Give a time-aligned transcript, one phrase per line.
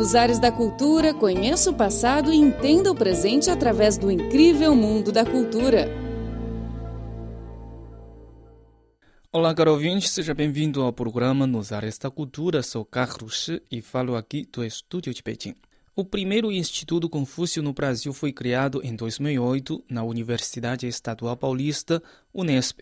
[0.00, 5.12] Nos ares da cultura, conheça o passado e entenda o presente através do incrível mundo
[5.12, 5.90] da cultura.
[9.30, 12.62] Olá, caro ouvinte, seja bem-vindo ao programa Nos Ares da Cultura.
[12.62, 15.54] Sou Carlos e falo aqui do estúdio de Pequim.
[16.00, 22.80] O primeiro Instituto Confúcio no Brasil foi criado em 2008 na Universidade Estadual Paulista, Unesp.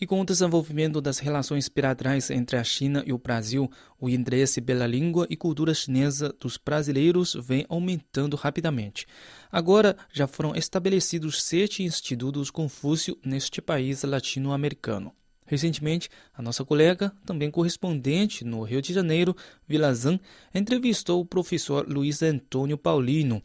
[0.00, 3.70] E com o desenvolvimento das relações bilaterais entre a China e o Brasil,
[4.00, 9.06] o interesse pela língua e cultura chinesa dos brasileiros vem aumentando rapidamente.
[9.48, 15.14] Agora já foram estabelecidos sete institutos Confúcio neste país latino-americano.
[15.46, 19.34] Recentemente, a nossa colega, também correspondente no Rio de Janeiro,
[19.66, 20.18] Vilazan,
[20.52, 23.40] entrevistou o professor Luiz Antônio Paulino,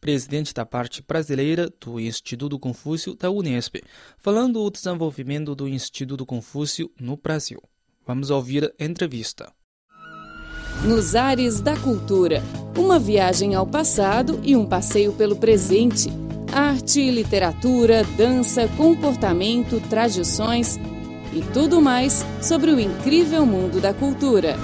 [0.00, 3.76] presidente da parte brasileira do Instituto Confúcio da Unesp,
[4.18, 7.62] falando do desenvolvimento do Instituto Confúcio no Brasil.
[8.06, 9.52] Vamos ouvir a entrevista.
[10.84, 12.42] Nos ares da cultura,
[12.76, 16.10] uma viagem ao passado e um passeio pelo presente.
[16.52, 20.78] Arte, literatura, dança, comportamento, tradições
[21.34, 24.54] e tudo mais sobre o incrível mundo da cultura.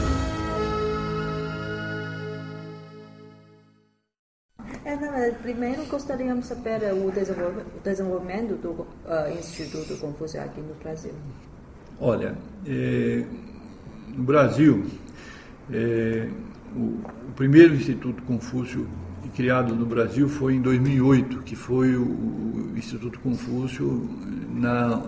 [4.85, 7.13] É, primeiro gostaríamos de saber o
[7.83, 8.87] desenvolvimento do uh,
[9.39, 11.13] Instituto Confúcio aqui no Brasil.
[12.01, 13.25] Olha, é,
[14.09, 14.87] no Brasil,
[15.73, 16.29] é,
[16.75, 18.89] o, o, primeiro Instituto Confúcio
[19.37, 24.09] criado no Brasil foi em 2008, que foi o, o Instituto Confúcio
[24.53, 25.05] na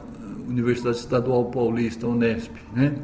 [0.53, 2.95] Universidade Estadual Paulista, Unesp, né?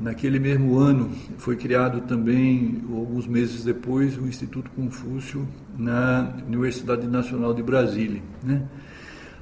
[0.00, 5.46] Naquele mesmo ano foi criado também, alguns meses depois, o Instituto Confúcio
[5.78, 8.22] na Universidade Nacional de Brasília.
[8.42, 8.62] Né?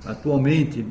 [0.04, 0.84] Atualmente,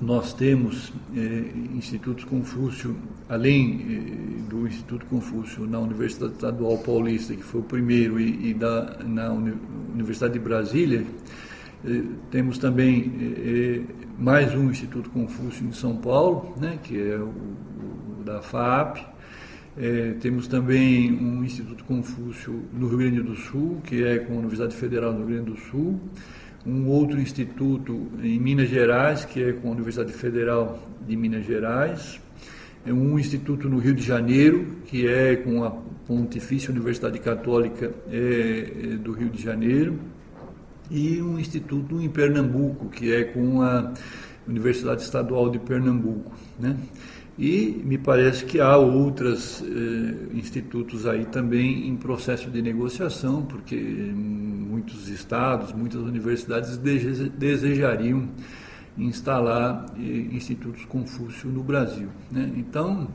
[0.00, 2.94] nós temos eh, institutos Confúcio,
[3.28, 8.54] além eh, do Instituto Confúcio na Universidade Estadual Paulista, que foi o primeiro, e, e
[8.54, 11.04] da, na Universidade de Brasília,
[12.30, 13.86] temos também
[14.18, 18.98] mais um Instituto Confúcio em São Paulo, né, que é o, o da FAP.
[19.76, 24.36] É, temos também um Instituto Confúcio no Rio Grande do Sul, que é com a
[24.38, 26.00] Universidade Federal do Rio Grande do Sul.
[26.66, 32.20] Um outro instituto em Minas Gerais, que é com a Universidade Federal de Minas Gerais.
[32.84, 38.96] É um instituto no Rio de Janeiro, que é com a Pontifícia Universidade Católica é,
[38.96, 39.96] do Rio de Janeiro
[40.90, 43.92] e um instituto em Pernambuco, que é com a
[44.46, 46.32] Universidade Estadual de Pernambuco.
[46.58, 46.76] Né?
[47.38, 53.76] E me parece que há outros eh, institutos aí também em processo de negociação, porque
[53.76, 58.28] muitos estados, muitas universidades desejariam
[58.96, 62.08] instalar eh, institutos Confúcio no Brasil.
[62.28, 62.50] Né?
[62.56, 63.08] Então,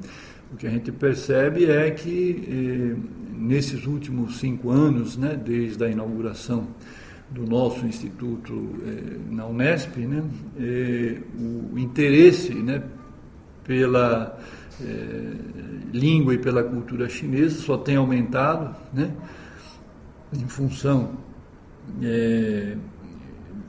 [0.53, 2.95] o que a gente percebe é que eh,
[3.35, 6.67] nesses últimos cinco anos, né, desde a inauguração
[7.33, 8.53] do nosso instituto
[8.85, 10.23] eh, na Unesp, né,
[10.59, 12.83] eh, o interesse né,
[13.63, 14.39] pela
[14.79, 15.33] eh,
[15.91, 19.11] língua e pela cultura chinesa só tem aumentado, né,
[20.31, 21.23] em função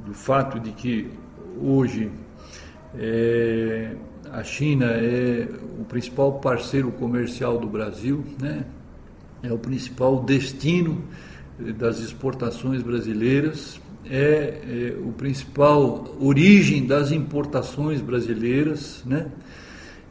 [0.07, 1.11] do fato de que
[1.61, 2.11] hoje
[4.33, 5.49] a China é
[5.81, 8.65] o principal parceiro comercial do Brasil, né,
[9.43, 11.03] é o principal destino
[11.59, 19.29] das exportações brasileiras, é, é, o principal origem das importações brasileiras, né?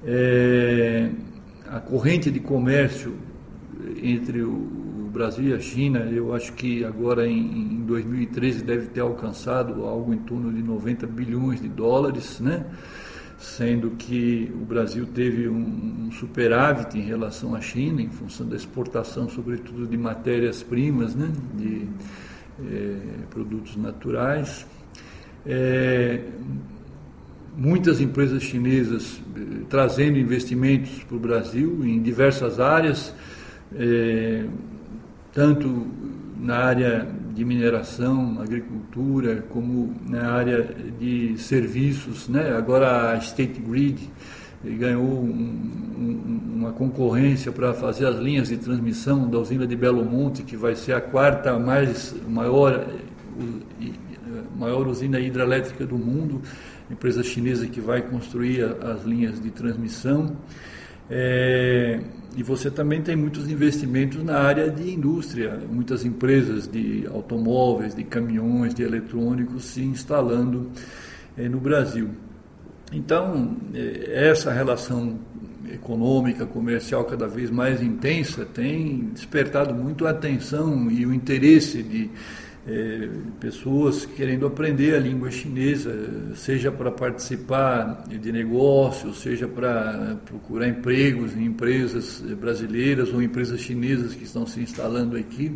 [0.06, 1.10] É,
[1.70, 3.16] a corrente de comércio
[4.02, 9.02] entre o Brasil e a China, eu acho que agora em, em 2013 deve ter
[9.02, 12.66] alcançado algo em torno de 90 bilhões de dólares, né?
[13.44, 19.30] Sendo que o Brasil teve um, superávit em relação à China, em função da exportação,
[19.30, 21.86] sobretudo de matérias-primas, né, de
[22.66, 22.98] é,
[23.30, 24.66] produtos naturais.
[25.46, 26.22] É,
[27.56, 33.14] muitas empresas chinesas eh, trazendo investimentos para o Brasil em diversas áreas,
[33.76, 34.46] é,
[35.34, 35.88] tanto
[36.44, 42.28] na área de mineração, agricultura, como na área de serviços.
[42.28, 42.54] Né?
[42.56, 44.12] Agora a State Grid
[44.64, 45.30] ganhou um,
[45.98, 50.58] um, uma concorrência para fazer as linhas de transmissão da usina de Belo Monte, que
[50.58, 52.88] vai ser a quarta mais maior,
[54.58, 56.42] maior usina hidrelétrica do mundo,
[56.92, 60.36] empresa chinesa que vai construir as linhas de transmissão.
[61.10, 62.00] É,
[62.36, 68.04] e você também tem muitos investimentos na área de indústria, muitas empresas de automóveis, de
[68.04, 70.72] caminhões, de eletrônicos se instalando
[71.38, 72.10] eh, no Brasil.
[72.92, 75.20] Então, eh, essa relação
[75.72, 82.10] econômica, comercial cada vez mais intensa, tem despertado muito a atenção e o interesse de
[82.66, 90.68] é, pessoas querendo aprender a língua chinesa, seja para participar de negócios, seja para procurar
[90.68, 95.52] empregos em empresas brasileiras ou empresas chinesas que estão se instalando aqui.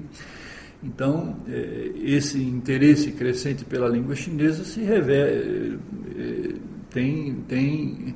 [0.83, 6.53] Então, é, esse interesse crescente pela língua chinesa se revela, é,
[6.91, 8.15] tem, tem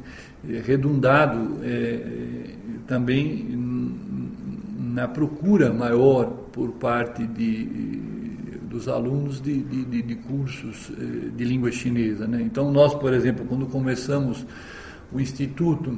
[0.66, 2.02] redundado é,
[2.88, 3.48] também
[4.78, 8.21] na procura maior por parte de
[8.72, 12.26] dos alunos de, de, de cursos eh, de língua chinesa.
[12.26, 12.42] Né?
[12.42, 14.46] Então, nós, por exemplo, quando começamos
[15.12, 15.98] o Instituto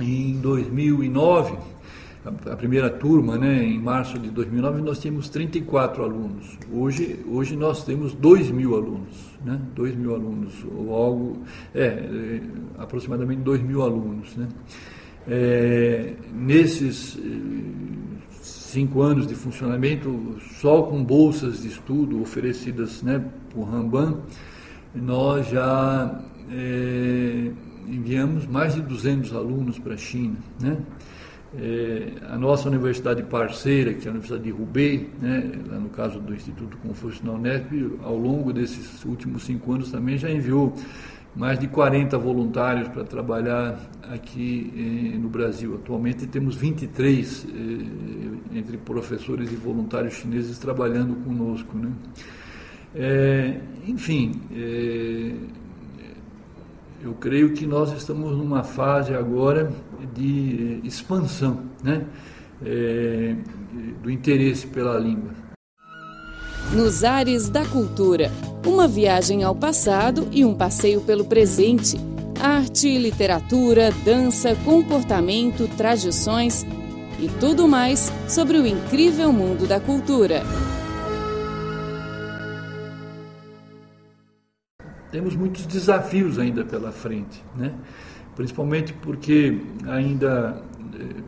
[0.00, 1.58] em 2009,
[2.24, 6.58] a, primeira turma, né, em março de 2009, nós tínhamos 34 alunos.
[6.72, 9.58] Hoje, hoje nós temos 2 mil alunos, né?
[9.74, 11.42] 2 mil alunos, ou algo,
[11.74, 12.40] é, é
[12.78, 14.36] aproximadamente 2 mil alunos.
[14.36, 14.48] Né?
[15.26, 17.18] É, nesses
[18.70, 24.18] cinco anos de funcionamento, só com bolsas de estudo oferecidas né, por Ramban,
[24.94, 26.20] nós já
[26.50, 27.50] é,
[27.88, 30.36] enviamos mais de 200 alunos para a China.
[30.60, 30.76] Né?
[31.58, 35.50] É, a nossa universidade parceira, que é a Universidade de Hubei, né,
[35.80, 37.72] no caso do Instituto Confúcio na Unesp,
[38.04, 40.74] ao longo desses últimos cinco anos também já enviou
[41.34, 43.78] mais de 40 voluntários para trabalhar
[44.12, 44.72] aqui
[45.14, 45.74] eh, no Brasil.
[45.76, 51.76] Atualmente temos 23 eh, entre professores e voluntários chineses trabalhando conosco.
[51.78, 51.90] Né?
[52.94, 55.32] É, enfim, é,
[57.02, 59.72] eu creio que nós estamos numa fase agora
[60.12, 62.04] de expansão né?
[62.62, 63.36] É,
[64.02, 65.30] do interesse pela língua.
[66.74, 68.30] Nos Ares da Cultura
[68.66, 71.96] uma viagem ao passado e um passeio pelo presente.
[72.40, 76.64] Arte, literatura, dança, comportamento, tradições
[77.18, 80.42] e tudo mais sobre o incrível mundo da cultura.
[85.10, 87.74] Temos muitos desafios ainda pela frente, né?
[88.36, 90.62] principalmente porque ainda
[90.94, 91.22] eh,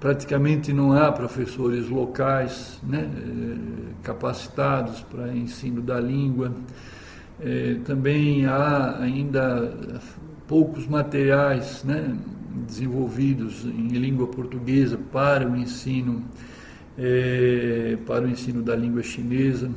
[0.00, 6.52] praticamente não há professores locais né, eh, capacitados para ensino da língua.
[7.40, 9.72] É, também há ainda
[10.46, 12.16] poucos materiais né,
[12.66, 16.24] desenvolvidos em língua portuguesa para o ensino
[16.98, 19.70] é, para o ensino da língua chinesa.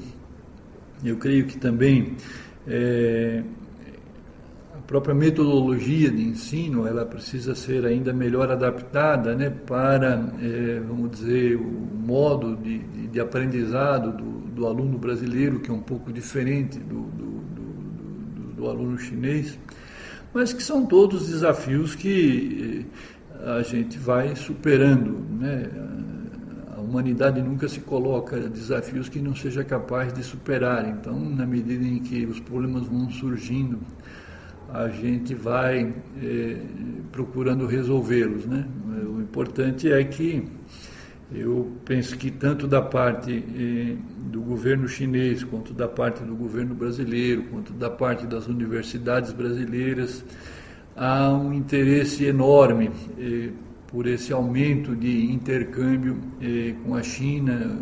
[1.03, 2.15] Eu creio que também
[2.67, 3.43] é,
[4.89, 11.57] própria metodologia de ensino ela precisa ser ainda melhor adaptada né, para, é, vamos dizer,
[11.57, 16.79] o modo de, de, de aprendizado do, do, aluno brasileiro, que é um pouco diferente
[16.79, 19.59] do, do, do, aluno chinês,
[20.33, 22.87] mas que são todos desafios que
[23.41, 25.19] eh, a gente vai superando.
[25.39, 25.69] Né?
[26.75, 30.89] A humanidade nunca se coloca desafios que não seja capaz de superar.
[30.89, 33.79] Então, na medida em que os problemas vão surgindo,
[34.73, 36.57] a gente vai eh,
[37.11, 38.45] procurando resolvê-los.
[38.45, 38.65] Né?
[39.07, 40.43] O importante é que
[41.31, 43.95] eu penso que tanto da parte eh,
[44.31, 50.23] do governo chinês, quanto da parte do governo brasileiro, quanto da parte das universidades brasileiras,
[50.95, 53.49] há um interesse enorme eh,
[53.87, 56.15] por esse aumento de intercâmbio
[56.85, 57.81] com a China,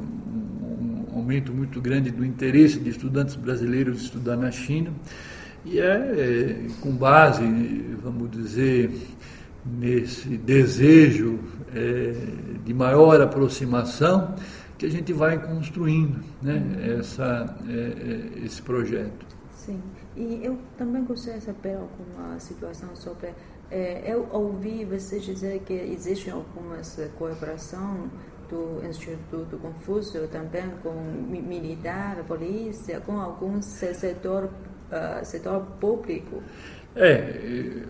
[1.11, 4.93] um aumento muito grande do interesse de estudantes brasileiros estudar na China.
[5.69, 7.43] E é, é com base,
[8.01, 8.89] vamos dizer,
[9.65, 11.39] nesse desejo
[11.75, 12.13] é,
[12.63, 14.33] de maior aproximação
[14.77, 19.25] que a gente vai construindo né, essa, é, é, esse projeto.
[19.51, 19.81] Sim,
[20.15, 23.33] e eu também gostaria de saber alguma situação sobre.
[23.69, 26.77] É, eu ouvi você dizer que existe alguma
[27.17, 28.09] colaboração
[28.49, 34.49] do Instituto Confúcio também com militar, polícia, com algum setor
[34.91, 36.41] uh, setor público?
[36.95, 37.83] É,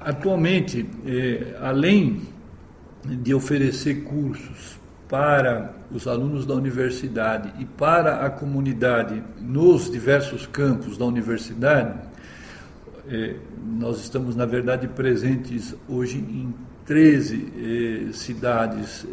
[0.00, 2.22] atualmente, é, além
[3.04, 10.98] de oferecer cursos para os alunos da universidade e para a comunidade nos diversos campos
[10.98, 11.98] da universidade,
[13.08, 19.06] é, nós estamos, na verdade, presentes hoje em 13 cidades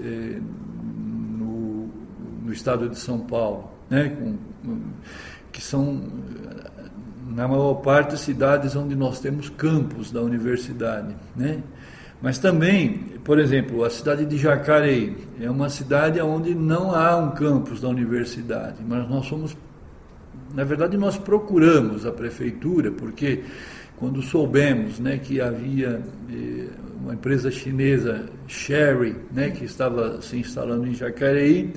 [1.37, 1.89] no,
[2.43, 4.37] no, estado de São Paulo, né, com,
[5.51, 6.01] que são
[7.25, 11.61] na maior parte cidades onde nós temos campos da universidade, né?
[12.21, 17.31] Mas também, por exemplo, a cidade de Jacareí é uma cidade onde não há um
[17.31, 19.55] campus da universidade, mas nós somos,
[20.53, 23.43] na verdade, nós procuramos a prefeitura porque
[23.97, 26.01] quando soubemos né, que havia
[26.31, 26.67] eh,
[27.01, 31.73] uma empresa chinesa, Sherry, né, que estava se instalando em Jacareí,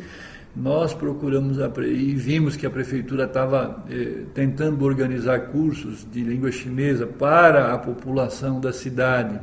[0.56, 7.06] nós procuramos e vimos que a prefeitura estava eh, tentando organizar cursos de língua chinesa
[7.06, 9.38] para a população da cidade,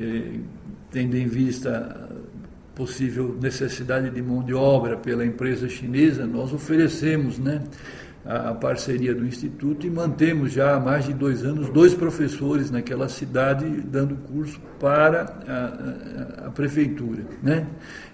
[0.00, 0.38] eh,
[0.90, 2.08] tendo em vista
[2.74, 7.62] possível necessidade de mão de obra pela empresa chinesa, nós oferecemos né,
[8.24, 13.08] a, parceria do Instituto e mantemos já há mais de dois anos dois professores naquela
[13.08, 17.66] cidade dando curso para a, a, a prefeitura, né?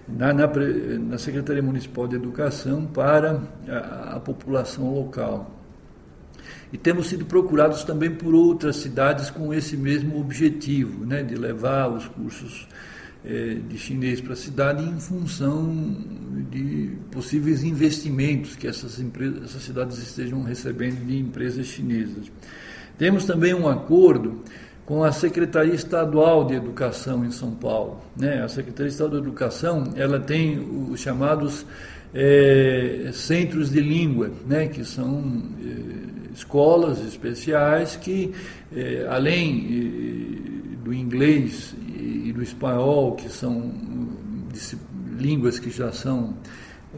[0.07, 5.51] Na, na, na, Secretaria Municipal de Educação para a, população local.
[6.73, 11.89] E temos sido procurados também por outras cidades com esse mesmo objetivo, né, de levar
[11.89, 12.67] os cursos
[13.23, 15.75] de chinês para a cidade em função
[16.49, 22.31] de possíveis investimentos que essas, empresas, essas cidades estejam recebendo de empresas chinesas.
[22.97, 24.41] Temos também um acordo
[24.85, 28.01] com a Secretaria Estadual de Educação em São Paulo.
[28.17, 28.41] Né?
[28.41, 30.57] A Secretaria Estadual de Educação ela tem
[30.91, 31.65] os chamados
[32.13, 34.67] é, centros de língua, né?
[34.67, 38.33] que são é, escolas especiais que,
[38.75, 43.71] é, além do inglês e do espanhol, que são
[45.17, 46.35] línguas que já são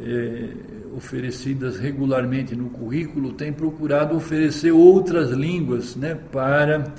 [0.01, 0.49] é,
[0.95, 6.93] oferecidas regularmente no currículo, tem procurado oferecer outras línguas né, para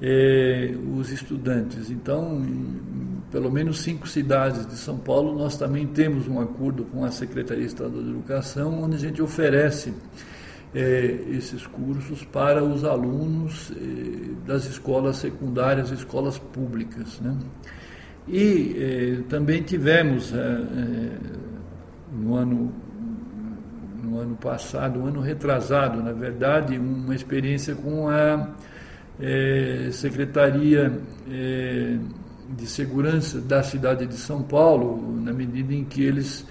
[0.00, 1.90] é, os estudantes.
[1.90, 7.04] Então, em pelo menos cinco cidades de São Paulo, nós também temos um acordo com
[7.04, 9.94] a Secretaria Estadual de Educação, onde a gente oferece
[10.74, 17.20] é, esses cursos para os alunos é, das escolas secundárias, escolas públicas.
[17.20, 17.36] Né?
[18.28, 20.32] E é, também tivemos
[22.12, 22.72] no ano
[24.02, 28.48] no ano passado, no ano retrasado, na verdade, uma experiência com a
[29.92, 31.00] Secretaria
[32.56, 36.44] de Segurança da cidade de São Paulo, na medida em que eles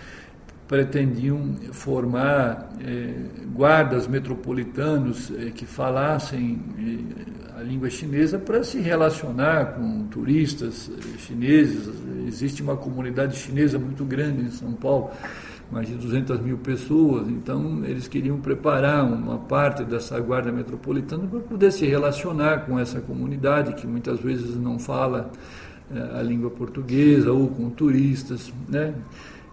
[0.69, 3.15] pretendiam formar eh,
[3.55, 11.89] guardas metropolitanos eh, que falassem eh, a língua chinesa para se relacionar com turistas chineses.
[12.27, 15.09] Existe uma comunidade chinesa muito grande em São Paulo,
[15.71, 21.39] mais de 200 mil pessoas, então eles queriam preparar uma parte dessa guarda metropolitana para
[21.39, 25.31] poder se relacionar com essa comunidade que muitas vezes não fala
[26.15, 28.93] a língua portuguesa ou com turistas, né?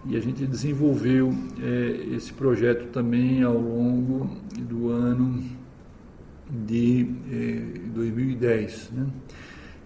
[0.09, 5.43] E a gente desenvolveu é, esse projeto também ao longo do ano
[6.49, 8.91] de é, 2010.
[8.93, 9.05] Né?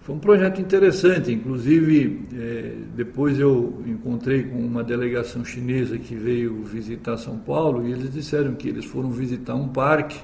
[0.00, 6.62] Foi um projeto interessante, inclusive é, depois eu encontrei com uma delegação chinesa que veio
[6.62, 10.20] visitar São Paulo e eles disseram que eles foram visitar um parque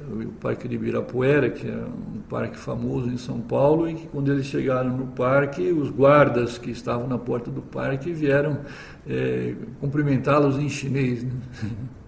[0.00, 4.30] o Parque de Ibirapuera, que é um parque famoso em São Paulo, e que quando
[4.30, 8.60] eles chegaram no parque, os guardas que estavam na porta do parque vieram
[9.08, 11.22] é, cumprimentá-los em chinês.
[11.22, 11.32] Né?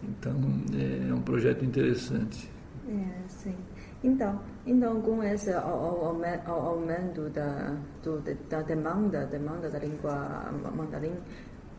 [0.00, 0.32] Então,
[0.74, 2.48] é, é um projeto interessante.
[2.88, 3.54] É, sim.
[4.02, 11.12] Então, então com esse aumento da, do, da demanda, demanda da língua mandarim,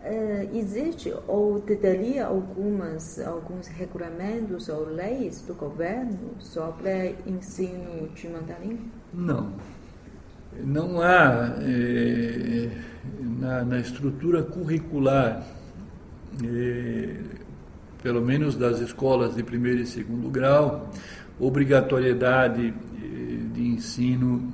[0.01, 8.79] Uh, existe ou teria algumas alguns regulamentos ou leis do governo sobre ensino de mandarim?
[9.13, 9.51] Não,
[10.63, 12.69] não há eh,
[13.19, 15.45] na, na, estrutura curricular,
[16.43, 17.17] eh,
[18.01, 20.89] pelo menos das escolas de primeiro e segundo grau,
[21.39, 24.51] obrigatoriedade eh, de ensino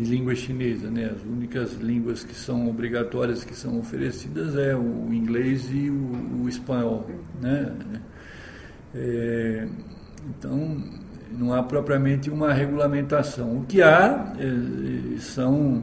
[0.00, 1.10] de língua chinesa, né?
[1.14, 6.48] As únicas línguas que são obrigatórias que são oferecidas é o inglês e o, o
[6.48, 7.08] espanhol,
[7.40, 7.72] né?
[8.94, 9.68] É,
[10.28, 10.82] então
[11.30, 13.58] não há propriamente uma regulamentação.
[13.58, 15.82] O que há é, são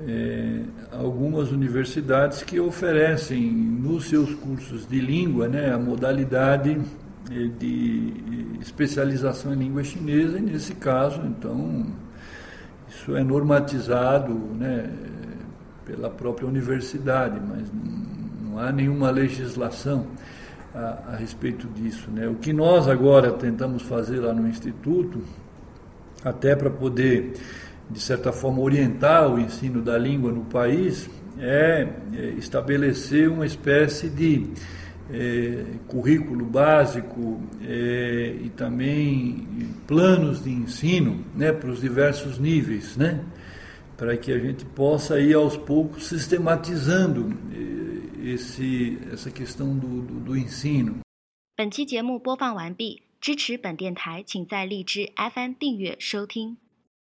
[0.00, 0.60] é,
[0.92, 6.78] algumas universidades que oferecem nos seus cursos de língua, né, a modalidade
[7.30, 8.12] é, de
[8.60, 11.86] especialização em língua chinesa, e nesse caso, então,
[12.88, 14.90] isso é normatizado né,
[15.84, 17.68] pela própria universidade, mas
[18.42, 20.06] não há nenhuma legislação
[20.74, 22.10] a, a respeito disso.
[22.10, 22.26] Né?
[22.26, 25.22] O que nós agora tentamos fazer lá no Instituto,
[26.24, 27.34] até para poder,
[27.90, 34.08] de certa forma, orientar o ensino da língua no país, é, é estabelecer uma espécie
[34.08, 34.46] de
[35.11, 39.47] é, currículo básico é, e também
[39.87, 43.23] planos de ensino né, para os diversos níveis, né,
[43.97, 50.19] para que a gente possa ir aos poucos sistematizando é, esse, essa questão do, do,
[50.19, 50.99] do ensino.
[51.55, 53.03] 本期节目播放完毕。
[53.19, 56.55] 支持本电台，请在荔枝 FM 订阅收听。